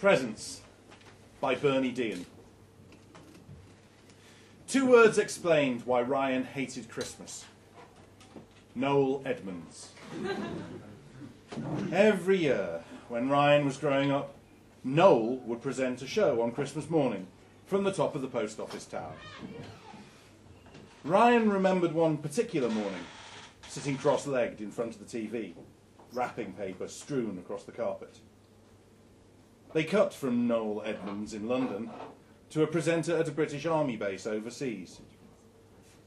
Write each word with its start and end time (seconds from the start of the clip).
Presents 0.00 0.62
by 1.42 1.54
Bernie 1.54 1.90
Dean. 1.90 2.24
Two 4.66 4.86
words 4.86 5.18
explained 5.18 5.82
why 5.84 6.00
Ryan 6.00 6.42
hated 6.42 6.88
Christmas. 6.88 7.44
Noel 8.74 9.20
Edmonds. 9.26 9.90
Every 11.92 12.38
year, 12.38 12.82
when 13.10 13.28
Ryan 13.28 13.66
was 13.66 13.76
growing 13.76 14.10
up, 14.10 14.34
Noel 14.82 15.36
would 15.44 15.60
present 15.60 16.00
a 16.00 16.06
show 16.06 16.40
on 16.40 16.52
Christmas 16.52 16.88
morning 16.88 17.26
from 17.66 17.84
the 17.84 17.92
top 17.92 18.14
of 18.14 18.22
the 18.22 18.28
post 18.28 18.58
office 18.58 18.86
tower. 18.86 19.12
Ryan 21.04 21.50
remembered 21.50 21.92
one 21.92 22.16
particular 22.16 22.70
morning, 22.70 23.04
sitting 23.68 23.98
cross 23.98 24.26
legged 24.26 24.62
in 24.62 24.70
front 24.70 24.94
of 24.94 24.98
the 24.98 25.18
TV, 25.18 25.52
wrapping 26.14 26.54
paper 26.54 26.88
strewn 26.88 27.36
across 27.36 27.64
the 27.64 27.72
carpet. 27.72 28.18
They 29.72 29.84
cut 29.84 30.12
from 30.12 30.48
Noel 30.48 30.82
Edmonds 30.84 31.32
in 31.32 31.48
London 31.48 31.90
to 32.50 32.62
a 32.62 32.66
presenter 32.66 33.16
at 33.16 33.28
a 33.28 33.32
British 33.32 33.66
Army 33.66 33.96
base 33.96 34.26
overseas. 34.26 35.00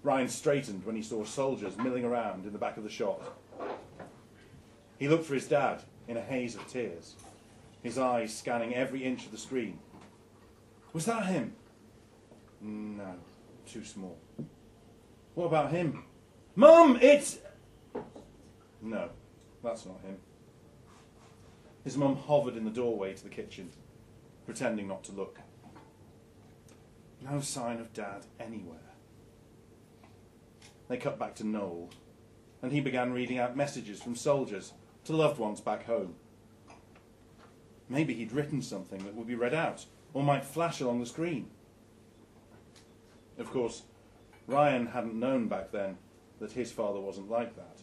Ryan 0.03 0.27
straightened 0.27 0.85
when 0.85 0.97
he 0.97 1.01
saw 1.01 1.23
soldiers 1.23 1.77
milling 1.77 2.03
around 2.03 2.45
in 2.45 2.51
the 2.51 2.59
back 2.59 2.75
of 2.75 2.83
the 2.83 2.89
shop. 2.89 3.39
He 4.99 5.07
looked 5.07 5.25
for 5.25 5.33
his 5.33 5.47
dad 5.47 5.81
in 6.09 6.17
a 6.17 6.21
haze 6.21 6.55
of 6.55 6.67
tears, 6.67 7.15
his 7.81 7.97
eyes 7.97 8.35
scanning 8.35 8.75
every 8.75 9.03
inch 9.03 9.25
of 9.25 9.31
the 9.31 9.37
screen. 9.37 9.79
Was 10.91 11.05
that 11.05 11.25
him? 11.27 11.53
No, 12.59 13.15
too 13.65 13.85
small. 13.85 14.17
What 15.35 15.45
about 15.45 15.71
him? 15.71 16.03
Mum, 16.55 16.99
it's. 17.01 17.39
No, 18.81 19.09
that's 19.63 19.85
not 19.85 20.01
him. 20.01 20.17
His 21.83 21.97
mum 21.97 22.15
hovered 22.15 22.55
in 22.55 22.63
the 22.63 22.71
doorway 22.71 23.13
to 23.13 23.23
the 23.23 23.29
kitchen, 23.29 23.71
pretending 24.45 24.87
not 24.87 25.03
to 25.05 25.11
look. 25.11 25.39
No 27.21 27.41
sign 27.41 27.79
of 27.79 27.93
Dad 27.93 28.25
anywhere. 28.39 28.77
They 30.87 30.97
cut 30.97 31.19
back 31.19 31.35
to 31.35 31.43
Noel, 31.43 31.89
and 32.61 32.71
he 32.71 32.79
began 32.79 33.13
reading 33.13 33.37
out 33.37 33.57
messages 33.57 34.01
from 34.01 34.15
soldiers 34.15 34.73
to 35.05 35.15
loved 35.15 35.39
ones 35.39 35.59
back 35.59 35.85
home. 35.85 36.15
Maybe 37.89 38.13
he'd 38.13 38.31
written 38.31 38.61
something 38.61 39.03
that 39.03 39.15
would 39.15 39.27
be 39.27 39.35
read 39.35 39.53
out, 39.53 39.85
or 40.13 40.23
might 40.23 40.45
flash 40.45 40.79
along 40.79 40.99
the 40.99 41.05
screen. 41.05 41.49
Of 43.37 43.51
course, 43.51 43.83
Ryan 44.47 44.87
hadn't 44.87 45.19
known 45.19 45.47
back 45.47 45.71
then 45.71 45.97
that 46.39 46.53
his 46.53 46.71
father 46.71 46.99
wasn't 46.99 47.29
like 47.29 47.55
that. 47.55 47.79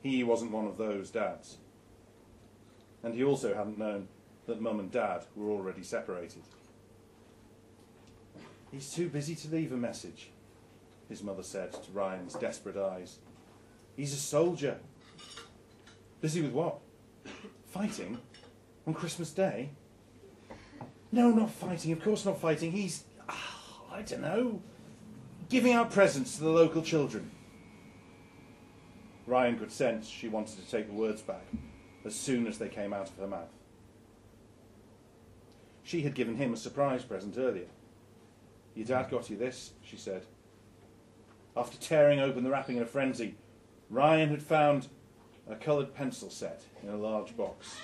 He 0.00 0.22
wasn't 0.22 0.52
one 0.52 0.66
of 0.66 0.76
those 0.76 1.10
dads. 1.10 1.58
And 3.04 3.14
he 3.14 3.22
also 3.22 3.54
hadn't 3.54 3.78
known 3.78 4.08
that 4.46 4.62
mum 4.62 4.80
and 4.80 4.90
dad 4.90 5.24
were 5.36 5.50
already 5.50 5.82
separated. 5.82 6.42
He's 8.72 8.92
too 8.92 9.08
busy 9.10 9.36
to 9.36 9.48
leave 9.54 9.72
a 9.72 9.76
message, 9.76 10.30
his 11.08 11.22
mother 11.22 11.42
said 11.42 11.72
to 11.74 11.92
Ryan's 11.92 12.34
desperate 12.34 12.78
eyes. 12.78 13.18
He's 13.94 14.14
a 14.14 14.16
soldier. 14.16 14.78
Busy 16.20 16.40
with 16.40 16.52
what? 16.52 16.78
Fighting? 17.66 18.18
On 18.86 18.94
Christmas 18.94 19.30
Day? 19.30 19.70
No, 21.12 21.30
not 21.30 21.50
fighting. 21.50 21.92
Of 21.92 22.02
course 22.02 22.24
not 22.24 22.40
fighting. 22.40 22.72
He's, 22.72 23.04
oh, 23.28 23.86
I 23.92 24.02
don't 24.02 24.22
know, 24.22 24.62
giving 25.48 25.72
out 25.72 25.92
presents 25.92 26.38
to 26.38 26.44
the 26.44 26.50
local 26.50 26.82
children. 26.82 27.30
Ryan 29.26 29.58
could 29.58 29.70
sense 29.70 30.08
she 30.08 30.28
wanted 30.28 30.56
to 30.56 30.70
take 30.70 30.88
the 30.88 30.94
words 30.94 31.22
back 31.22 31.44
as 32.04 32.14
soon 32.14 32.46
as 32.46 32.58
they 32.58 32.68
came 32.68 32.92
out 32.92 33.08
of 33.08 33.16
her 33.16 33.26
mouth. 33.26 33.52
She 35.82 36.02
had 36.02 36.14
given 36.14 36.36
him 36.36 36.52
a 36.52 36.56
surprise 36.56 37.04
present 37.04 37.36
earlier. 37.38 37.66
Your 38.74 38.86
dad 38.86 39.10
got 39.10 39.30
you 39.30 39.36
this, 39.36 39.72
she 39.82 39.96
said. 39.96 40.22
After 41.56 41.78
tearing 41.78 42.20
open 42.20 42.42
the 42.42 42.50
wrapping 42.50 42.76
in 42.76 42.82
a 42.82 42.86
frenzy, 42.86 43.36
Ryan 43.90 44.30
had 44.30 44.42
found 44.42 44.88
a 45.48 45.54
coloured 45.54 45.94
pencil 45.94 46.30
set 46.30 46.62
in 46.82 46.88
a 46.88 46.96
large 46.96 47.36
box. 47.36 47.76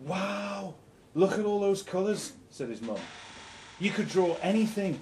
Wow! 0.00 0.74
Look 1.14 1.38
at 1.38 1.44
all 1.44 1.60
those 1.60 1.82
colours, 1.82 2.32
said 2.50 2.70
his 2.70 2.80
mum. 2.80 2.98
You 3.78 3.90
could 3.90 4.08
draw 4.08 4.36
anything. 4.42 4.98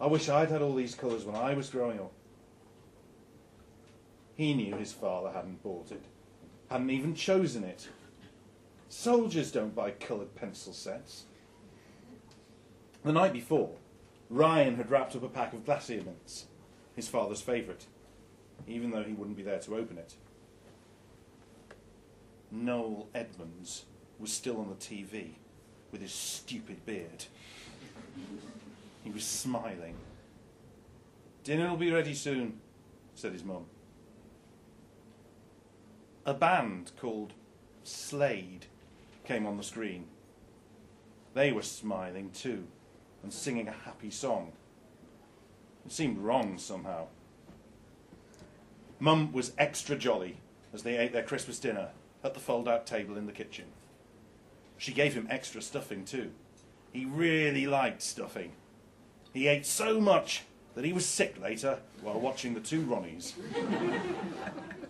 I 0.00 0.06
wish 0.06 0.28
I'd 0.28 0.50
had 0.50 0.62
all 0.62 0.74
these 0.74 0.94
colours 0.94 1.24
when 1.24 1.36
I 1.36 1.54
was 1.54 1.70
growing 1.70 2.00
up. 2.00 2.12
He 4.34 4.54
knew 4.54 4.76
his 4.76 4.92
father 4.92 5.30
hadn't 5.30 5.62
bought 5.62 5.92
it, 5.92 6.02
hadn't 6.70 6.90
even 6.90 7.14
chosen 7.14 7.64
it. 7.64 7.88
Soldiers 8.88 9.52
don't 9.52 9.74
buy 9.74 9.90
coloured 9.90 10.34
pencil 10.34 10.72
sets. 10.72 11.24
The 13.04 13.12
night 13.12 13.32
before, 13.32 13.76
Ryan 14.30 14.76
had 14.76 14.90
wrapped 14.90 15.14
up 15.14 15.22
a 15.22 15.28
pack 15.28 15.52
of 15.52 15.64
glacier 15.64 16.02
mints, 16.02 16.46
his 16.94 17.08
father's 17.08 17.40
favourite, 17.40 17.86
even 18.66 18.90
though 18.90 19.04
he 19.04 19.12
wouldn't 19.12 19.36
be 19.36 19.42
there 19.42 19.60
to 19.60 19.76
open 19.76 19.98
it. 19.98 20.14
Noel 22.50 23.08
Edmonds 23.14 23.84
was 24.18 24.32
still 24.32 24.58
on 24.58 24.68
the 24.68 24.74
TV 24.74 25.34
with 25.92 26.00
his 26.00 26.12
stupid 26.12 26.84
beard. 26.86 27.26
He 29.04 29.10
was 29.10 29.24
smiling. 29.24 29.94
Dinner'll 31.44 31.76
be 31.76 31.92
ready 31.92 32.14
soon, 32.14 32.60
said 33.14 33.32
his 33.32 33.44
mum. 33.44 33.66
A 36.26 36.34
band 36.34 36.90
called 37.00 37.34
Slade 37.84 38.66
came 39.24 39.46
on 39.46 39.56
the 39.56 39.62
screen. 39.62 40.06
They 41.34 41.52
were 41.52 41.62
smiling 41.62 42.30
too 42.30 42.66
and 43.22 43.32
singing 43.32 43.68
a 43.68 43.72
happy 43.72 44.10
song. 44.10 44.50
It 45.84 45.92
seemed 45.92 46.18
wrong 46.18 46.58
somehow. 46.58 47.06
Mum 48.98 49.32
was 49.32 49.52
extra 49.56 49.94
jolly 49.94 50.38
as 50.74 50.82
they 50.82 50.96
ate 50.96 51.12
their 51.12 51.22
Christmas 51.22 51.60
dinner 51.60 51.90
at 52.24 52.34
the 52.34 52.40
fold 52.40 52.66
out 52.66 52.88
table 52.88 53.16
in 53.16 53.26
the 53.26 53.32
kitchen. 53.32 53.66
She 54.78 54.92
gave 54.92 55.14
him 55.14 55.28
extra 55.30 55.62
stuffing 55.62 56.04
too. 56.04 56.32
He 56.92 57.04
really 57.04 57.68
liked 57.68 58.02
stuffing. 58.02 58.50
He 59.32 59.46
ate 59.46 59.64
so 59.64 60.00
much 60.00 60.42
that 60.74 60.84
he 60.84 60.92
was 60.92 61.06
sick 61.06 61.40
later 61.40 61.78
while 62.02 62.18
watching 62.18 62.54
the 62.54 62.60
two 62.60 62.82
Ronnies. 62.82 63.34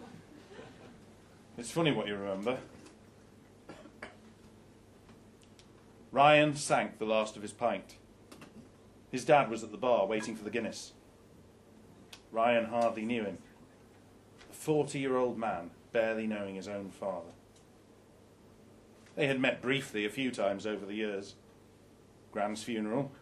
it's 1.59 1.71
funny 1.71 1.93
what 1.93 2.07
you 2.07 2.17
remember. 2.17 2.59
Ryan 6.13 6.55
sank 6.55 6.99
the 6.99 7.05
last 7.05 7.37
of 7.37 7.43
his 7.43 7.53
pint. 7.53 7.97
His 9.11 9.25
dad 9.25 9.51
was 9.51 9.63
at 9.63 9.71
the 9.71 9.77
bar 9.77 10.07
waiting 10.07 10.37
for 10.37 10.45
the 10.45 10.51
Guinness. 10.51 10.93
Ryan 12.33 12.67
hardly 12.67 13.05
knew 13.05 13.25
him. 13.25 13.39
A 14.51 14.55
40 14.55 14.99
year 14.99 15.17
old 15.17 15.39
man, 15.39 15.71
barely 15.93 16.27
knowing 16.27 16.55
his 16.55 16.69
own 16.69 16.91
father. 16.91 17.31
They 19.15 19.27
had 19.27 19.41
met 19.41 19.63
briefly 19.63 20.05
a 20.05 20.11
few 20.11 20.31
times 20.31 20.67
over 20.67 20.85
the 20.85 20.95
years. 20.95 21.35
Gran's 22.33 22.63
funeral, 22.63 23.13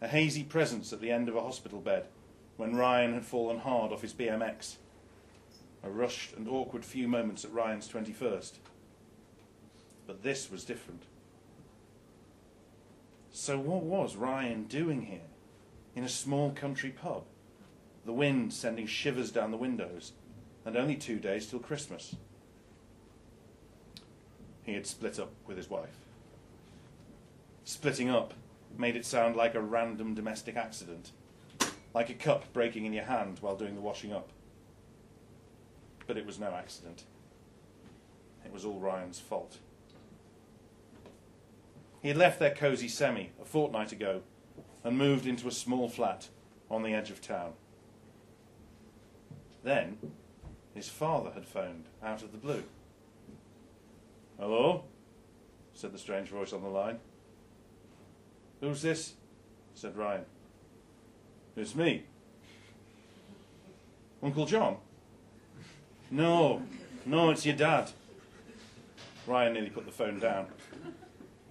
a 0.00 0.08
hazy 0.08 0.42
presence 0.42 0.92
at 0.92 1.00
the 1.00 1.10
end 1.10 1.28
of 1.28 1.36
a 1.36 1.42
hospital 1.42 1.80
bed 1.80 2.06
when 2.56 2.74
Ryan 2.74 3.14
had 3.14 3.24
fallen 3.24 3.58
hard 3.58 3.92
off 3.92 4.02
his 4.02 4.12
BMX, 4.12 4.76
a 5.82 5.90
rushed 5.90 6.36
and 6.36 6.48
awkward 6.48 6.84
few 6.84 7.08
moments 7.08 7.44
at 7.44 7.52
Ryan's 7.52 7.88
21st. 7.88 8.52
But 10.06 10.22
this 10.22 10.50
was 10.50 10.64
different. 10.64 11.04
So, 13.32 13.58
what 13.58 13.84
was 13.84 14.16
Ryan 14.16 14.64
doing 14.64 15.02
here, 15.02 15.28
in 15.94 16.04
a 16.04 16.08
small 16.08 16.50
country 16.50 16.90
pub? 16.90 17.24
The 18.04 18.12
wind 18.12 18.52
sending 18.52 18.86
shivers 18.86 19.30
down 19.30 19.50
the 19.50 19.56
windows, 19.56 20.12
and 20.64 20.76
only 20.76 20.96
two 20.96 21.18
days 21.18 21.46
till 21.46 21.60
Christmas. 21.60 22.16
He 24.64 24.74
had 24.74 24.86
split 24.86 25.18
up 25.18 25.32
with 25.46 25.56
his 25.56 25.70
wife. 25.70 25.96
Splitting 27.64 28.10
up 28.10 28.34
made 28.76 28.96
it 28.96 29.06
sound 29.06 29.36
like 29.36 29.54
a 29.54 29.60
random 29.60 30.14
domestic 30.14 30.56
accident, 30.56 31.12
like 31.94 32.10
a 32.10 32.14
cup 32.14 32.52
breaking 32.52 32.84
in 32.84 32.92
your 32.92 33.04
hand 33.04 33.38
while 33.40 33.56
doing 33.56 33.74
the 33.74 33.80
washing 33.80 34.12
up. 34.12 34.30
But 36.10 36.18
it 36.18 36.26
was 36.26 36.40
no 36.40 36.52
accident. 36.52 37.04
It 38.44 38.52
was 38.52 38.64
all 38.64 38.80
Ryan's 38.80 39.20
fault. 39.20 39.58
He 42.02 42.08
had 42.08 42.16
left 42.16 42.40
their 42.40 42.52
cosy 42.52 42.88
semi 42.88 43.30
a 43.40 43.44
fortnight 43.44 43.92
ago 43.92 44.22
and 44.82 44.98
moved 44.98 45.24
into 45.24 45.46
a 45.46 45.52
small 45.52 45.88
flat 45.88 46.26
on 46.68 46.82
the 46.82 46.94
edge 46.94 47.10
of 47.12 47.22
town. 47.22 47.52
Then 49.62 49.98
his 50.74 50.88
father 50.88 51.30
had 51.30 51.46
phoned 51.46 51.84
out 52.02 52.24
of 52.24 52.32
the 52.32 52.38
blue. 52.38 52.64
Hello? 54.36 54.82
said 55.74 55.92
the 55.92 55.98
strange 55.98 56.28
voice 56.28 56.52
on 56.52 56.62
the 56.62 56.68
line. 56.68 56.98
Who's 58.60 58.82
this? 58.82 59.14
said 59.74 59.96
Ryan. 59.96 60.24
It's 61.54 61.76
me. 61.76 62.02
Uncle 64.20 64.46
John? 64.46 64.78
No, 66.10 66.62
no, 67.06 67.30
it's 67.30 67.46
your 67.46 67.54
dad. 67.54 67.92
Ryan 69.26 69.52
nearly 69.52 69.70
put 69.70 69.86
the 69.86 69.92
phone 69.92 70.18
down. 70.18 70.46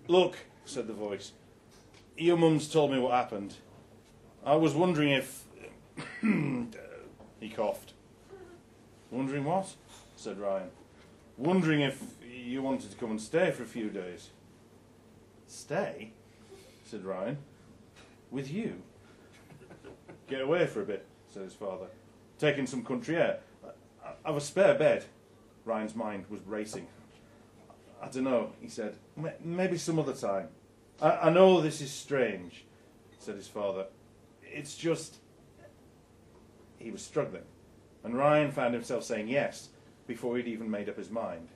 Look, 0.08 0.36
said 0.66 0.88
the 0.88 0.94
voice, 0.94 1.32
your 2.18 2.38
mum's 2.38 2.68
told 2.68 2.92
me 2.92 3.00
what 3.00 3.14
happened. 3.14 3.56
I 4.46 4.56
was 4.56 4.74
wondering 4.74 5.12
if. 5.12 5.46
he 6.22 7.50
coughed. 7.50 7.94
Wondering 9.12 9.46
what? 9.46 9.74
said 10.16 10.38
Ryan. 10.38 10.70
Wondering 11.38 11.80
if 11.82 12.04
you 12.30 12.62
wanted 12.62 12.92
to 12.92 12.98
come 12.98 13.12
and 13.12 13.22
stay 13.22 13.52
for 13.52 13.64
a 13.64 13.68
few 13.68 13.90
days. 13.90 14.30
Stay? 15.48 16.12
said 16.84 17.06
Ryan. 17.06 17.38
With 18.30 18.52
you? 18.52 18.82
Get 20.28 20.42
away 20.42 20.68
for 20.68 20.82
a 20.82 20.86
bit, 20.86 21.06
said 21.30 21.44
his 21.44 21.54
father. 21.54 21.88
Taking 22.38 22.68
some 22.68 22.84
country 22.84 23.16
air. 23.16 23.40
I've 24.30 24.38
a 24.38 24.42
spare 24.42 24.76
bed. 24.76 25.06
Ryan's 25.66 25.96
mind 25.96 26.26
was 26.30 26.42
racing. 26.46 26.86
I 28.00 28.10
don't 28.10 28.26
know, 28.26 28.52
he 28.62 28.70
said. 28.70 28.96
Maybe 29.44 29.76
some 29.76 29.98
other 29.98 30.14
time. 30.14 30.50
I, 31.02 31.12
I 31.14 31.30
know 31.31 31.62
this 31.62 31.81
is 31.81 31.90
strange, 31.90 32.66
said 33.18 33.38
his 33.38 33.48
father. 33.48 33.88
It's 34.44 34.78
just. 34.78 35.16
He 36.78 36.92
was 36.92 37.02
struggling, 37.02 37.46
and 38.04 38.16
Ryan 38.16 38.52
found 38.52 38.76
himself 38.76 39.04
saying 39.04 39.30
yes 39.30 39.70
before 40.06 40.38
he'd 40.38 40.48
even 40.48 40.70
made 40.70 40.90
up 40.90 40.98
his 40.98 41.10
mind. 41.10 41.48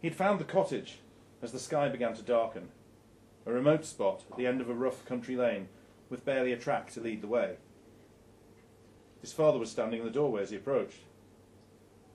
He'd 0.00 0.14
found 0.14 0.38
the 0.38 0.44
cottage 0.44 1.00
as 1.42 1.50
the 1.50 1.58
sky 1.58 1.88
began 1.88 2.14
to 2.14 2.22
darken, 2.22 2.68
a 3.44 3.52
remote 3.52 3.84
spot 3.84 4.22
at 4.30 4.36
the 4.36 4.46
end 4.46 4.60
of 4.60 4.70
a 4.70 4.74
rough 4.74 5.04
country 5.04 5.34
lane 5.34 5.66
with 6.08 6.24
barely 6.24 6.52
a 6.52 6.56
track 6.56 6.92
to 6.92 7.00
lead 7.00 7.22
the 7.22 7.26
way. 7.26 7.56
His 9.22 9.32
father 9.32 9.58
was 9.58 9.70
standing 9.70 10.00
in 10.00 10.04
the 10.04 10.12
doorway 10.12 10.42
as 10.42 10.50
he 10.50 10.56
approached. 10.56 10.98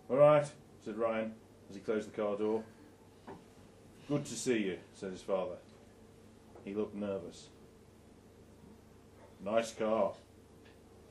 All 0.10 0.18
right, 0.18 0.46
said 0.84 0.98
Ryan 0.98 1.34
as 1.70 1.76
he 1.76 1.82
closed 1.82 2.12
the 2.12 2.22
car 2.22 2.38
door. 2.38 2.64
Good 4.08 4.26
to 4.26 4.36
see 4.36 4.60
you, 4.60 4.78
said 4.94 5.12
his 5.12 5.22
father. 5.22 5.56
He 6.64 6.74
looked 6.74 6.96
nervous. 6.96 7.48
Nice 9.44 9.74
car. 9.74 10.12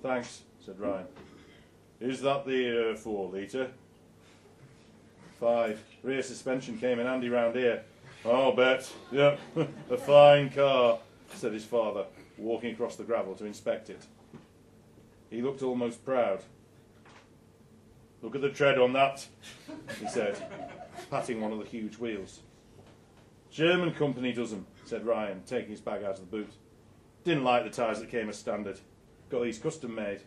Thanks, 0.02 0.42
said 0.64 0.78
Ryan. 0.78 1.06
Is 2.00 2.20
that 2.20 2.46
the 2.46 2.92
uh, 2.92 2.96
four 2.96 3.30
litre? 3.30 3.70
Five. 5.40 5.82
Rear 6.02 6.22
suspension 6.22 6.78
came 6.78 6.98
in 6.98 7.06
handy 7.06 7.28
round 7.28 7.56
here. 7.56 7.82
I'll 8.24 8.52
bet. 8.52 8.90
Yep, 9.12 9.40
a 9.90 9.96
fine 9.96 10.50
car, 10.50 10.98
said 11.34 11.52
his 11.52 11.64
father, 11.64 12.04
walking 12.36 12.72
across 12.72 12.96
the 12.96 13.04
gravel 13.04 13.34
to 13.36 13.46
inspect 13.46 13.88
it. 13.90 14.04
He 15.30 15.42
looked 15.42 15.62
almost 15.62 16.04
proud. 16.04 16.42
Look 18.22 18.34
at 18.34 18.40
the 18.40 18.50
tread 18.50 18.78
on 18.78 18.92
that, 18.94 19.26
he 20.00 20.08
said, 20.08 20.36
patting 21.10 21.40
one 21.40 21.52
of 21.52 21.58
the 21.58 21.64
huge 21.64 21.98
wheels. 21.98 22.40
German 23.50 23.92
company 23.92 24.32
does 24.32 24.50
them, 24.50 24.66
said 24.84 25.06
Ryan, 25.06 25.42
taking 25.46 25.70
his 25.70 25.80
bag 25.80 26.02
out 26.02 26.14
of 26.14 26.20
the 26.20 26.26
boot. 26.26 26.52
Didn't 27.24 27.44
like 27.44 27.64
the 27.64 27.70
tyres 27.70 28.00
that 28.00 28.10
came 28.10 28.28
as 28.28 28.38
standard. 28.38 28.80
Got 29.30 29.42
these 29.42 29.58
custom 29.58 29.94
made. 29.94 30.20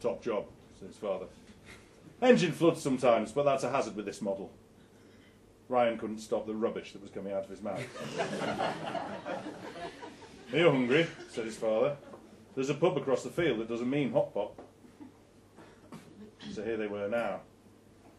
Top 0.00 0.22
job, 0.22 0.46
said 0.78 0.88
his 0.88 0.96
father. 0.96 1.26
Engine 2.20 2.52
floods 2.52 2.82
sometimes, 2.82 3.32
but 3.32 3.44
that's 3.44 3.64
a 3.64 3.70
hazard 3.70 3.96
with 3.96 4.06
this 4.06 4.22
model. 4.22 4.50
Ryan 5.68 5.98
couldn't 5.98 6.18
stop 6.18 6.46
the 6.46 6.54
rubbish 6.54 6.92
that 6.92 7.02
was 7.02 7.10
coming 7.10 7.32
out 7.32 7.44
of 7.44 7.50
his 7.50 7.62
mouth. 7.62 7.82
Are 10.52 10.58
you 10.58 10.70
hungry? 10.70 11.06
said 11.30 11.46
his 11.46 11.56
father. 11.56 11.96
There's 12.54 12.70
a 12.70 12.74
pub 12.74 12.96
across 12.96 13.22
the 13.22 13.30
field 13.30 13.60
that 13.60 13.68
does 13.68 13.80
a 13.80 13.86
mean 13.86 14.12
hot 14.12 14.34
pot. 14.34 14.52
So 16.52 16.62
here 16.62 16.76
they 16.76 16.86
were 16.86 17.08
now. 17.08 17.40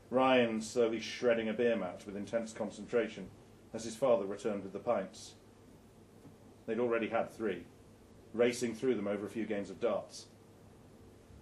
Ryan 0.10 0.62
slowly 0.62 1.00
shredding 1.00 1.50
a 1.50 1.54
beer 1.54 1.76
mat 1.76 2.04
with 2.06 2.16
intense 2.16 2.52
concentration 2.52 3.30
as 3.74 3.84
his 3.84 3.96
father 3.96 4.26
returned 4.26 4.64
with 4.64 4.74
the 4.74 4.80
pints. 4.80 5.34
They'd 6.66 6.80
already 6.80 7.10
had 7.10 7.32
three, 7.32 7.64
racing 8.34 8.76
through 8.76 8.96
them 8.96 9.08
over 9.08 9.26
a 9.26 9.30
few 9.30 9.46
games 9.46 9.70
of 9.70 9.82
darts. 9.82 10.28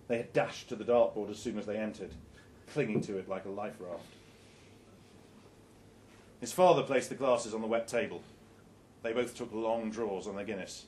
They 0.08 0.18
had 0.18 0.34
dashed 0.34 0.70
to 0.70 0.76
the 0.76 0.84
dartboard 0.84 1.30
as 1.30 1.40
soon 1.40 1.58
as 1.58 1.66
they 1.66 1.78
entered, 1.78 2.12
clinging 2.74 3.02
to 3.02 3.18
it 3.18 3.30
like 3.30 3.46
a 3.46 3.50
life 3.50 3.76
raft. 3.80 4.04
His 6.42 6.52
father 6.52 6.82
placed 6.84 7.10
the 7.10 7.16
glasses 7.16 7.54
on 7.54 7.62
the 7.62 7.68
wet 7.68 7.88
table. 7.88 8.22
They 9.04 9.14
both 9.14 9.36
took 9.36 9.54
long 9.54 9.92
draws 9.92 10.28
on 10.28 10.36
their 10.36 10.46
Guinness. 10.46 10.88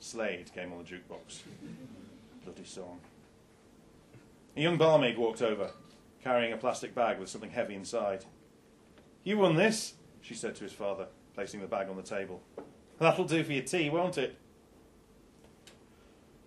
Slade 0.00 0.50
came 0.54 0.72
on 0.72 0.78
the 0.78 0.84
jukebox. 0.84 1.40
Bloody 2.44 2.64
song. 2.64 2.98
A 4.56 4.60
young 4.60 4.78
barmaid 4.78 5.18
walked 5.18 5.42
over, 5.42 5.70
carrying 6.24 6.52
a 6.52 6.56
plastic 6.56 6.94
bag 6.94 7.18
with 7.18 7.28
something 7.28 7.50
heavy 7.50 7.74
inside. 7.74 8.24
You 9.22 9.38
won 9.38 9.56
this, 9.56 9.94
she 10.22 10.34
said 10.34 10.54
to 10.56 10.64
his 10.64 10.72
father, 10.72 11.06
placing 11.34 11.60
the 11.60 11.66
bag 11.66 11.88
on 11.88 11.96
the 11.96 12.02
table. 12.02 12.40
That'll 12.98 13.24
do 13.24 13.44
for 13.44 13.52
your 13.52 13.62
tea, 13.62 13.90
won't 13.90 14.18
it? 14.18 14.36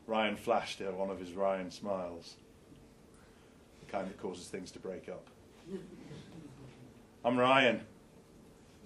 Ryan 0.07 0.35
flashed 0.35 0.79
her 0.79 0.91
one 0.91 1.09
of 1.09 1.19
his 1.19 1.31
Ryan 1.31 1.71
smiles, 1.71 2.35
the 3.79 3.91
kind 3.91 4.09
that 4.09 4.19
causes 4.19 4.47
things 4.47 4.71
to 4.71 4.79
break 4.79 5.07
up. 5.07 5.27
I'm 7.23 7.37
Ryan. 7.37 7.81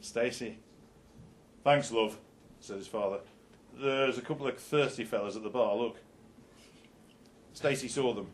Stacy. 0.02 0.60
Thanks, 1.64 1.92
love, 1.92 2.18
said 2.60 2.78
his 2.78 2.88
father. 2.88 3.20
There's 3.80 4.18
a 4.18 4.22
couple 4.22 4.48
of 4.48 4.58
thirsty 4.58 5.04
fellas 5.04 5.36
at 5.36 5.44
the 5.44 5.50
bar, 5.50 5.76
look. 5.76 5.98
Stacy 7.54 7.88
saw 7.88 8.14
them, 8.14 8.28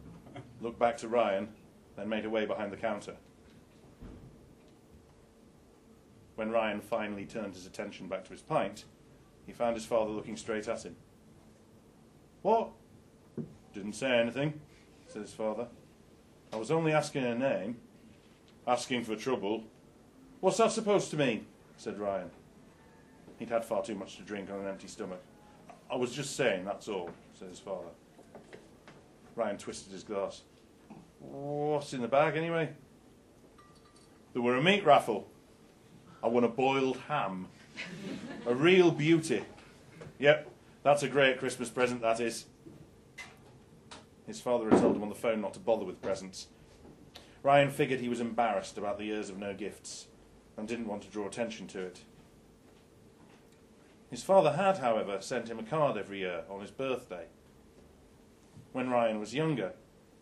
looked 0.62 0.80
back 0.80 0.98
to 1.00 1.10
Ryan, 1.10 1.50
then 1.98 2.08
made 2.08 2.24
her 2.24 2.30
way 2.30 2.46
behind 2.46 2.72
the 2.72 2.78
counter. 2.78 3.16
When 6.36 6.50
Ryan 6.50 6.80
finally 6.80 7.26
turned 7.26 7.56
his 7.56 7.66
attention 7.66 8.08
back 8.08 8.24
to 8.26 8.32
his 8.32 8.42
pint, 8.42 8.86
he 9.46 9.52
found 9.52 9.76
his 9.76 9.86
father 9.86 10.12
looking 10.12 10.38
straight 10.38 10.68
at 10.70 10.84
him. 10.84 10.96
What? 12.42 12.70
Didn't 13.74 13.94
say 13.94 14.12
anything, 14.12 14.62
said 15.08 15.24
his 15.24 15.34
father. 15.34 15.68
I 16.54 16.56
was 16.56 16.72
only 16.72 16.94
asking 16.94 17.24
her 17.24 17.36
name. 17.36 17.78
Asking 18.66 19.04
for 19.04 19.18
trouble. 19.18 19.66
What's 20.40 20.58
that 20.58 20.72
supposed 20.72 21.12
to 21.12 21.18
mean? 21.18 21.48
said 21.76 22.00
Ryan. 22.00 22.32
He'd 23.40 23.50
had 23.50 23.66
far 23.66 23.84
too 23.84 23.96
much 23.96 24.16
to 24.18 24.22
drink 24.22 24.50
on 24.50 24.60
an 24.60 24.68
empty 24.68 24.88
stomach. 24.88 25.22
I 25.94 25.96
was 25.96 26.12
just 26.12 26.36
saying, 26.36 26.66
that's 26.66 26.88
all, 26.88 27.12
said 27.38 27.50
his 27.50 27.60
father. 27.60 27.90
Ryan 29.36 29.60
twisted 29.60 29.94
his 29.94 30.04
glass. 30.04 30.42
What's 31.20 31.94
in 31.94 32.02
the 32.02 32.08
bag, 32.08 32.36
anyway? 32.36 32.70
There 34.34 34.42
were 34.42 34.56
a 34.56 34.64
meat 34.64 34.84
raffle. 34.84 35.30
I 36.24 36.30
won 36.30 36.46
a 36.46 36.48
boiled 36.48 36.98
ham. 37.08 37.48
a 38.48 38.56
real 38.56 38.90
beauty. 38.90 39.44
Yep, 40.18 40.50
that's 40.82 41.04
a 41.04 41.08
great 41.08 41.38
Christmas 41.38 41.70
present, 41.70 42.02
that 42.02 42.20
is. 42.20 42.46
His 44.26 44.42
father 44.42 44.72
had 44.72 44.80
told 44.80 44.96
him 44.96 45.04
on 45.04 45.10
the 45.10 45.16
phone 45.16 45.42
not 45.42 45.54
to 45.54 45.60
bother 45.60 45.86
with 45.86 46.02
presents. 46.02 46.48
Ryan 47.44 47.70
figured 47.70 48.00
he 48.00 48.10
was 48.10 48.20
embarrassed 48.20 48.80
about 48.80 48.98
the 48.98 49.06
years 49.06 49.30
of 49.30 49.38
no 49.38 49.54
gifts 49.54 50.08
and 50.58 50.68
didn't 50.68 50.88
want 50.88 51.04
to 51.04 51.10
draw 51.10 51.28
attention 51.28 51.68
to 51.68 51.82
it. 51.82 52.00
His 54.14 54.22
father 54.22 54.52
had, 54.52 54.78
however, 54.78 55.18
sent 55.22 55.50
him 55.50 55.58
a 55.58 55.64
card 55.64 55.98
every 55.98 56.20
year 56.20 56.44
on 56.48 56.62
his 56.62 56.70
birthday. 56.70 57.26
When 58.72 58.92
Ryan 58.92 59.20
was 59.20 59.34
younger, 59.34 59.74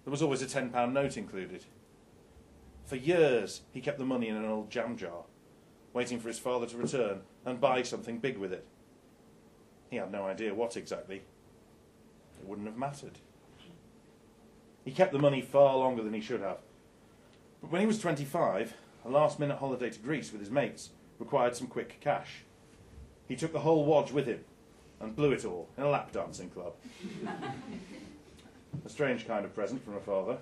there 0.06 0.12
was 0.12 0.22
always 0.22 0.42
a 0.42 0.46
£10 0.46 0.94
note 0.94 1.18
included. 1.18 1.66
For 2.86 2.96
years, 2.96 3.64
he 3.74 3.82
kept 3.82 4.00
the 4.00 4.06
money 4.06 4.30
in 4.30 4.38
an 4.38 4.46
old 4.46 4.70
jam 4.70 4.96
jar, 4.96 5.26
waiting 5.92 6.22
for 6.22 6.30
his 6.30 6.40
father 6.40 6.68
to 6.68 6.78
return 6.78 7.20
and 7.44 7.60
buy 7.60 7.84
something 7.84 8.20
big 8.20 8.38
with 8.38 8.54
it. 8.54 8.66
He 9.90 9.98
had 9.98 10.10
no 10.10 10.24
idea 10.24 10.54
what 10.54 10.78
exactly. 10.78 11.24
It 12.40 12.48
wouldn't 12.48 12.68
have 12.68 12.78
mattered. 12.78 13.20
He 14.86 14.92
kept 14.94 15.12
the 15.12 15.20
money 15.20 15.42
far 15.42 15.76
longer 15.76 16.02
than 16.02 16.14
he 16.14 16.22
should 16.22 16.40
have. 16.40 16.60
But 17.60 17.72
when 17.72 17.82
he 17.82 17.88
was 17.88 18.00
25, 18.00 18.74
a 19.04 19.10
last 19.10 19.38
minute 19.38 19.58
holiday 19.58 19.90
to 19.90 20.00
Greece 20.00 20.32
with 20.32 20.40
his 20.40 20.50
mates 20.50 20.92
required 21.20 21.58
some 21.58 21.68
quick 21.68 21.98
cash. 22.00 22.46
He 23.32 23.38
took 23.38 23.54
the 23.54 23.62
whole 23.62 23.86
wad 23.86 24.12
with 24.12 24.26
him 24.26 24.44
and 25.00 25.16
blew 25.16 25.32
it 25.32 25.46
all 25.46 25.70
in 25.78 25.86
a 25.86 25.90
lap 25.90 26.12
dancing 26.12 26.50
club. 26.50 26.74
a 28.86 28.90
strange 28.90 29.26
kind 29.26 29.46
of 29.46 29.56
present 29.56 29.82
from 29.86 29.96
a 29.96 30.02
father. 30.02 30.36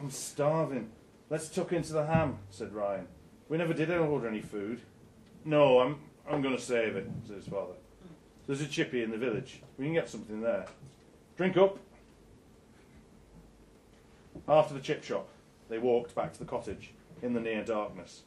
I'm 0.00 0.10
starving. 0.10 0.90
Let's 1.28 1.50
tuck 1.50 1.74
into 1.74 1.92
the 1.92 2.06
ham, 2.06 2.38
said 2.48 2.72
Ryan. 2.72 3.08
We 3.50 3.58
never 3.58 3.74
did 3.74 3.90
order 3.90 4.26
any 4.26 4.40
food. 4.40 4.80
No, 5.44 5.80
I'm, 5.80 5.98
I'm 6.26 6.40
going 6.40 6.56
to 6.56 6.62
save 6.62 6.96
it, 6.96 7.06
said 7.26 7.36
his 7.36 7.46
father. 7.46 7.74
There's 8.46 8.62
a 8.62 8.66
chippy 8.66 9.02
in 9.02 9.10
the 9.10 9.18
village. 9.18 9.60
We 9.76 9.84
can 9.84 9.92
get 9.92 10.08
something 10.08 10.40
there. 10.40 10.64
Drink 11.36 11.58
up. 11.58 11.76
After 14.48 14.72
the 14.72 14.80
chip 14.80 15.04
shop, 15.04 15.28
they 15.68 15.76
walked 15.76 16.14
back 16.14 16.32
to 16.32 16.38
the 16.38 16.46
cottage 16.46 16.94
in 17.20 17.34
the 17.34 17.40
near 17.40 17.62
darkness. 17.62 18.22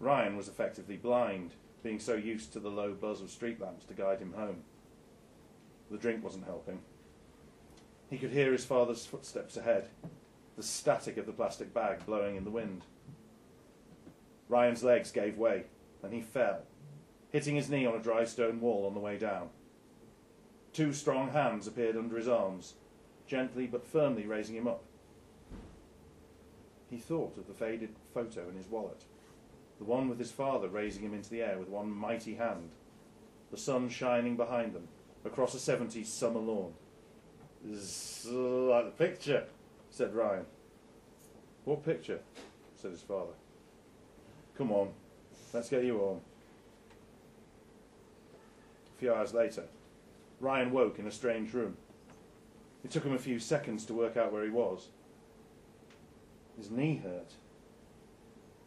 Ryan 0.00 0.36
was 0.36 0.48
effectively 0.48 0.98
blind, 0.98 1.52
being 1.82 1.98
so 1.98 2.14
used 2.14 2.52
to 2.52 2.60
the 2.60 2.70
low 2.70 2.92
buzz 2.92 3.20
of 3.20 3.30
street 3.30 3.60
lamps 3.60 3.84
to 3.86 3.94
guide 3.94 4.20
him 4.20 4.34
home. 4.34 4.62
The 5.90 5.98
drink 5.98 6.22
wasn't 6.22 6.46
helping. 6.46 6.80
He 8.08 8.18
could 8.18 8.30
hear 8.30 8.52
his 8.52 8.64
father's 8.64 9.06
footsteps 9.06 9.56
ahead, 9.56 9.88
the 10.56 10.62
static 10.62 11.16
of 11.16 11.26
the 11.26 11.32
plastic 11.32 11.72
bag 11.72 12.04
blowing 12.06 12.36
in 12.36 12.44
the 12.44 12.50
wind. 12.50 12.82
Ryan's 14.48 14.82
legs 14.82 15.10
gave 15.10 15.38
way, 15.38 15.64
and 16.02 16.12
he 16.12 16.20
fell, 16.20 16.62
hitting 17.30 17.56
his 17.56 17.70
knee 17.70 17.86
on 17.86 17.94
a 17.94 18.02
dry 18.02 18.24
stone 18.24 18.60
wall 18.60 18.86
on 18.86 18.94
the 18.94 19.00
way 19.00 19.16
down. 19.16 19.48
Two 20.72 20.92
strong 20.92 21.30
hands 21.30 21.66
appeared 21.66 21.96
under 21.96 22.16
his 22.16 22.28
arms, 22.28 22.74
gently 23.26 23.66
but 23.66 23.86
firmly 23.86 24.26
raising 24.26 24.56
him 24.56 24.68
up. 24.68 24.82
He 26.90 26.98
thought 26.98 27.38
of 27.38 27.46
the 27.46 27.54
faded 27.54 27.96
photo 28.12 28.48
in 28.50 28.56
his 28.56 28.68
wallet, 28.68 29.04
the 29.82 29.90
one 29.90 30.08
with 30.08 30.18
his 30.20 30.30
father 30.30 30.68
raising 30.68 31.02
him 31.02 31.12
into 31.12 31.28
the 31.28 31.42
air 31.42 31.58
with 31.58 31.68
one 31.68 31.90
mighty 31.90 32.36
hand, 32.36 32.70
the 33.50 33.56
sun 33.56 33.88
shining 33.88 34.36
behind 34.36 34.74
them 34.74 34.86
across 35.24 35.54
a 35.54 35.58
70s 35.58 36.06
summer 36.06 36.38
lawn. 36.38 36.72
It's 37.68 38.24
like 38.26 38.84
the 38.84 38.90
picture, 38.92 39.44
said 39.90 40.14
Ryan. 40.14 40.46
What 41.64 41.84
picture? 41.84 42.20
said 42.76 42.92
his 42.92 43.02
father. 43.02 43.32
Come 44.56 44.70
on, 44.70 44.90
let's 45.52 45.68
get 45.68 45.84
you 45.84 45.98
home. 45.98 46.20
A 48.94 49.00
few 49.00 49.12
hours 49.12 49.34
later, 49.34 49.64
Ryan 50.38 50.70
woke 50.70 51.00
in 51.00 51.08
a 51.08 51.12
strange 51.12 51.52
room. 51.54 51.76
It 52.84 52.92
took 52.92 53.04
him 53.04 53.14
a 53.14 53.18
few 53.18 53.40
seconds 53.40 53.84
to 53.86 53.94
work 53.94 54.16
out 54.16 54.32
where 54.32 54.44
he 54.44 54.50
was. 54.50 54.88
His 56.56 56.70
knee 56.70 57.00
hurt. 57.02 57.32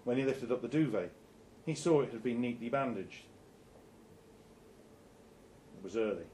When 0.05 0.17
he 0.17 0.23
lifted 0.23 0.51
up 0.51 0.61
the 0.61 0.67
duvet, 0.67 1.11
he 1.65 1.73
saw 1.73 2.01
it 2.01 2.11
had 2.11 2.23
been 2.23 2.39
neatly 2.39 2.69
bandaged. 2.69 3.23
It 5.77 5.83
was 5.83 5.97
early. 5.97 6.25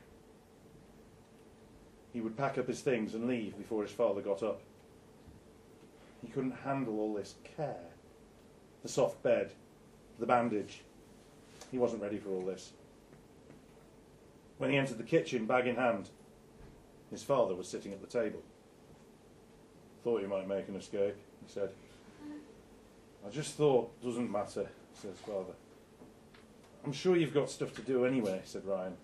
He 2.13 2.19
would 2.19 2.37
pack 2.37 2.57
up 2.57 2.67
his 2.67 2.81
things 2.81 3.15
and 3.15 3.27
leave 3.27 3.57
before 3.57 3.81
his 3.83 3.93
father 3.93 4.21
got 4.21 4.43
up. 4.43 4.61
He 6.21 6.27
couldn't 6.27 6.51
handle 6.51 6.99
all 6.99 7.13
this 7.13 7.35
care. 7.55 7.87
The 8.83 8.89
soft 8.89 9.23
bed, 9.23 9.53
the 10.19 10.25
bandage. 10.25 10.81
He 11.71 11.77
wasn't 11.77 12.01
ready 12.01 12.17
for 12.17 12.29
all 12.29 12.41
this. 12.41 12.73
When 14.57 14.69
he 14.69 14.77
entered 14.77 14.97
the 14.97 15.03
kitchen, 15.03 15.45
bag 15.45 15.65
in 15.65 15.77
hand, 15.77 16.09
his 17.09 17.23
father 17.23 17.55
was 17.55 17.69
sitting 17.69 17.93
at 17.93 18.01
the 18.01 18.07
table. 18.07 18.41
Thought 20.03 20.21
you 20.21 20.27
might 20.27 20.47
make 20.47 20.67
an 20.67 20.75
escape, 20.75 21.15
he 21.45 21.51
said. 21.51 21.69
I 23.25 23.29
just 23.29 23.55
thought, 23.55 24.01
doesn't 24.01 24.31
matter, 24.31 24.67
says 24.93 25.17
father. 25.25 25.53
I'm 26.83 26.93
sure 26.93 27.15
you've 27.15 27.33
got 27.33 27.49
stuff 27.49 27.75
to 27.75 27.81
do 27.81 28.05
anyway, 28.05 28.41
said 28.43 28.65
Ryan. 28.65 28.97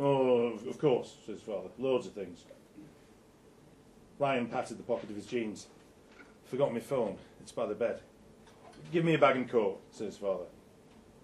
Oh, 0.00 0.58
of 0.68 0.78
course, 0.78 1.16
says 1.26 1.40
father. 1.40 1.68
Loads 1.78 2.06
of 2.06 2.12
things. 2.12 2.44
Ryan 4.18 4.46
patted 4.46 4.78
the 4.78 4.82
pocket 4.82 5.10
of 5.10 5.16
his 5.16 5.26
jeans. 5.26 5.66
Forgot 6.46 6.72
my 6.72 6.80
phone. 6.80 7.16
It's 7.40 7.52
by 7.52 7.66
the 7.66 7.74
bed. 7.74 8.00
Give 8.92 9.04
me 9.04 9.14
a 9.14 9.18
bag 9.18 9.36
and 9.36 9.48
coat, 9.48 9.80
says 9.90 10.16
father. 10.16 10.44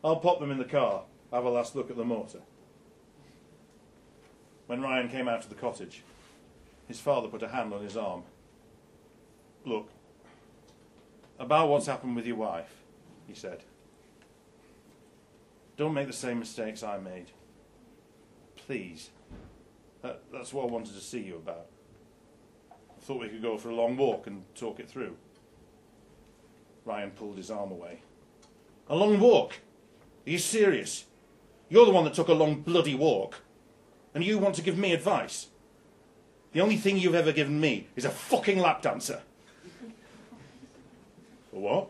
I'll 0.03 0.17
pop 0.17 0.39
them 0.39 0.51
in 0.51 0.59
the 0.59 0.65
car. 0.65 1.05
Have 1.33 1.45
a 1.45 1.51
last 1.51 1.75
look 1.75 1.91
at 1.91 1.97
the 1.97 2.05
motor. 2.05 2.41
When 4.67 4.83
Ryan 4.83 5.09
came 5.09 5.29
out 5.29 5.45
of 5.45 5.49
the 5.49 5.55
cottage, 5.55 6.03
his 6.87 7.01
father 7.01 7.29
put 7.29 7.43
a 7.43 7.49
hand 7.49 7.73
on 7.73 7.83
his 7.83 7.97
arm. 7.97 8.23
Look, 9.65 9.89
about 11.38 11.69
what's 11.69 11.87
happened 11.87 12.17
with 12.17 12.26
your 12.26 12.37
wife, 12.37 12.83
he 13.26 13.35
said. 13.35 13.64
Don't 15.76 15.95
make 15.95 16.07
the 16.07 16.12
same 16.12 16.38
mistakes 16.38 16.83
I 16.83 16.99
made. 16.99 17.31
Please. 18.55 19.11
That, 20.03 20.23
that's 20.33 20.53
what 20.53 20.69
I 20.69 20.71
wanted 20.71 20.95
to 20.95 21.00
see 21.00 21.21
you 21.21 21.37
about. 21.37 21.67
I 22.71 23.00
thought 23.00 23.21
we 23.21 23.29
could 23.29 23.43
go 23.43 23.59
for 23.59 23.71
a 23.71 23.75
long 23.75 23.97
walk 23.97 24.26
and 24.26 24.45
talk 24.55 24.79
it 24.79 24.88
through. 24.88 25.17
Ryan 26.85 27.11
pulled 27.11 27.37
his 27.37 27.50
arm 27.50 27.73
away. 27.73 28.00
A 28.88 28.95
long 28.95 29.19
walk? 29.19 29.59
Are 30.26 30.31
you 30.31 30.38
serious? 30.38 31.07
You're 31.69 31.87
the 31.87 31.93
one 31.93 32.05
that 32.05 32.14
took 32.14 32.29
a 32.29 32.35
long 32.35 32.61
bloody 32.61 32.95
walk. 32.95 33.43
And 34.14 34.23
you 34.23 34.38
want 34.38 34.55
to 34.57 34.62
give 34.62 34.79
me 34.79 34.93
advice? 34.93 35.49
The 36.53 36.61
only 36.61 36.76
thing 36.76 36.99
you've 36.99 37.14
ever 37.14 37.33
given 37.33 37.61
me 37.61 37.88
is 37.97 38.05
a 38.05 38.11
fucking 38.11 38.59
lap 38.59 38.81
dancer. 38.83 39.23
For 41.54 41.61
what? 41.61 41.88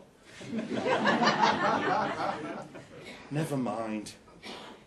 Never 3.31 3.57
mind. 3.57 4.13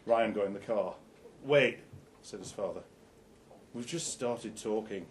Ryan 0.07 0.33
got 0.33 0.47
in 0.47 0.55
the 0.55 0.61
car. 0.61 0.95
Wait, 1.43 1.81
said 2.23 2.39
his 2.39 2.53
father. 2.53 2.83
We've 3.75 3.85
just 3.85 4.13
started 4.13 4.57
talking. 4.57 5.07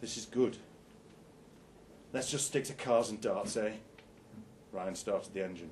This 0.00 0.16
is 0.16 0.26
good. 0.26 0.58
Let's 2.12 2.30
just 2.30 2.46
stick 2.46 2.64
to 2.66 2.72
cars 2.72 3.10
and 3.10 3.20
darts, 3.20 3.56
eh? 3.56 3.72
Ryan 4.70 4.94
started 4.94 5.34
the 5.34 5.44
engine. 5.44 5.70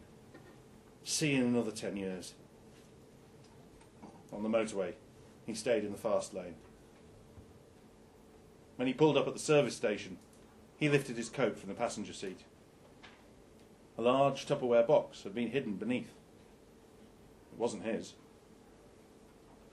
See 1.04 1.36
you 1.36 1.44
in 1.44 1.54
another 1.54 1.70
ten 1.70 1.96
years. 1.96 2.34
On 4.32 4.42
the 4.42 4.48
motorway, 4.48 4.94
he 5.46 5.54
stayed 5.54 5.84
in 5.84 5.92
the 5.92 5.98
fast 5.98 6.34
lane. 6.34 6.56
When 8.75 8.88
he 8.88 8.94
pulled 8.94 9.16
up 9.16 9.28
at 9.28 9.34
the 9.34 9.38
service 9.38 9.76
station, 9.76 10.18
he 10.76 10.88
lifted 10.88 11.16
his 11.16 11.28
coat 11.28 11.56
from 11.56 11.68
the 11.68 11.76
passenger 11.76 12.12
seat. 12.12 12.40
A 13.99 14.03
large 14.03 14.45
Tupperware 14.45 14.87
box 14.87 15.23
had 15.23 15.35
been 15.35 15.50
hidden 15.50 15.76
beneath. 15.76 16.12
It 17.53 17.59
wasn't 17.59 17.85
his. 17.85 18.12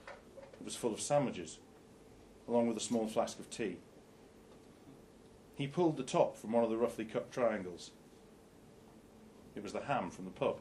It 0.06 0.64
was 0.64 0.76
full 0.76 0.94
of 0.94 1.00
sandwiches, 1.00 1.58
along 2.48 2.68
with 2.68 2.78
a 2.78 2.80
small 2.80 3.06
flask 3.06 3.38
of 3.38 3.50
tea. 3.50 3.76
He 5.56 5.66
pulled 5.66 5.98
the 5.98 6.02
top 6.02 6.36
from 6.38 6.52
one 6.52 6.64
of 6.64 6.70
the 6.70 6.78
roughly 6.78 7.04
cut 7.04 7.30
triangles. 7.30 7.90
It 9.54 9.62
was 9.62 9.74
the 9.74 9.82
ham 9.82 10.10
from 10.10 10.24
the 10.24 10.30
pub, 10.30 10.58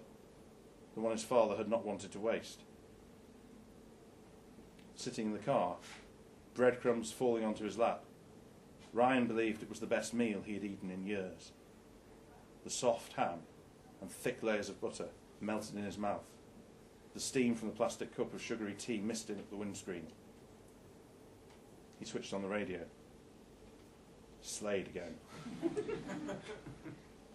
the 0.94 1.00
one 1.00 1.14
his 1.14 1.24
father 1.24 1.56
had 1.56 1.70
not 1.70 1.86
wanted 1.86 2.12
to 2.12 2.20
waste. 2.20 2.64
Sitting 4.96 5.28
in 5.28 5.34
the 5.34 5.40
car, 5.40 5.78
breadcrumbs 6.54 7.12
falling 7.12 7.46
onto 7.46 7.64
his 7.64 7.78
lap, 7.78 8.04
Ryan 8.92 9.26
believed 9.26 9.64
it 9.64 9.70
was 9.70 9.80
the 9.80 9.88
best 9.88 10.14
meal 10.14 10.44
he 10.46 10.54
had 10.54 10.64
eaten 10.64 10.92
in 10.92 11.08
years. 11.08 11.54
The 12.64 12.70
soft 12.70 13.14
ham 13.14 13.40
and 14.04 14.12
thick 14.12 14.44
layers 14.44 14.68
of 14.68 14.82
butter 14.82 15.08
melted 15.40 15.78
in 15.78 15.86
his 15.86 15.98
mouth. 15.98 16.26
The 17.14 17.22
steam 17.22 17.56
from 17.56 17.70
the 17.70 17.76
plastic 17.76 18.14
cup 18.14 18.34
of 18.34 18.42
sugary 18.42 18.74
tea 18.74 18.98
misted 18.98 19.40
up 19.40 19.50
the 19.50 19.56
windscreen. 19.56 20.08
He 22.00 22.06
switched 22.06 22.34
on 22.34 22.42
the 22.42 22.50
radio. 22.50 22.82
Slade 24.42 24.88
again. 24.88 25.16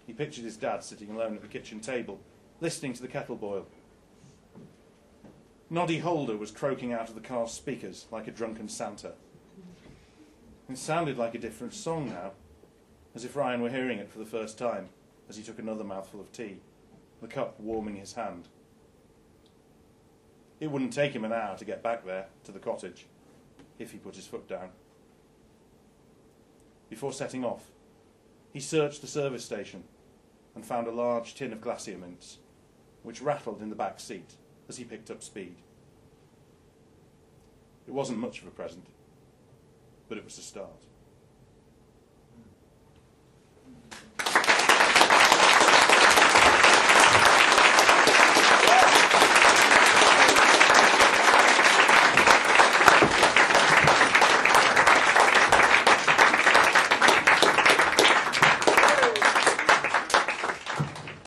he 0.07 0.13
pictured 0.13 0.45
his 0.45 0.59
dad 0.59 0.85
sitting 0.85 1.11
alone 1.11 1.37
at 1.37 1.41
the 1.41 1.49
kitchen 1.49 1.81
table, 1.81 2.21
listening 2.61 2.93
to 2.93 3.01
the 3.01 3.09
kettle 3.09 3.37
boil. 3.37 3.67
Noddy 5.71 6.01
Holder 6.01 6.37
was 6.37 6.51
croaking 6.51 6.93
out 6.93 7.09
of 7.09 7.15
the 7.15 7.23
car's 7.23 7.51
speakers 7.51 8.05
like 8.11 8.29
a 8.29 8.31
drunken 8.31 8.69
Santa. 8.69 9.13
It 10.69 10.77
sounded 10.77 11.17
like 11.17 11.35
a 11.35 11.39
different 11.39 11.73
song 11.73 12.11
now, 12.11 12.33
as 13.15 13.25
if 13.25 13.37
Ryan 13.37 13.63
were 13.63 13.71
hearing 13.71 13.99
it 13.99 14.11
for 14.11 14.19
the 14.19 14.27
first 14.27 14.59
time 14.59 14.91
as 15.29 15.37
he 15.37 15.43
took 15.43 15.59
another 15.59 15.85
mouthful 15.85 16.21
of 16.21 16.33
tea, 16.33 16.59
the 17.21 17.29
cup 17.29 17.59
warming 17.61 17.97
his 17.97 18.15
hand. 18.15 18.49
It 20.61 20.71
wouldn't 20.71 20.93
take 20.93 21.13
him 21.13 21.25
an 21.25 21.33
hour 21.33 21.57
to 21.57 21.65
get 21.65 21.83
back 21.83 22.05
there, 22.05 22.27
to 22.45 22.53
the 22.53 22.59
cottage, 22.59 23.07
if 23.79 23.93
he 23.93 23.99
put 23.99 24.17
his 24.17 24.27
foot 24.27 24.49
down. 24.49 24.71
Before 26.91 27.13
setting 27.13 27.45
off, 27.45 27.71
he 28.53 28.61
searched 28.61 29.01
the 29.01 29.07
service 29.07 29.45
station 29.45 29.85
and 30.55 30.65
found 30.65 30.87
a 30.87 30.93
large 30.93 31.35
tin 31.35 31.53
of 31.53 31.61
glacier 31.61 31.99
mints, 31.99 32.39
which 33.03 33.21
rattled 33.21 33.63
in 33.63 33.69
the 33.69 33.77
back 33.77 34.01
seat 34.01 34.35
as 34.69 34.79
he 34.79 34.85
picked 34.85 35.11
up 35.11 35.23
speed. 35.23 35.57
It 37.87 37.93
wasn't 37.93 38.19
much 38.19 38.41
of 38.41 38.49
a 38.49 38.51
present 38.51 38.87
but 40.09 40.19
it 40.19 40.25
was 40.25 40.39
a 40.39 40.43
start. 40.43 40.87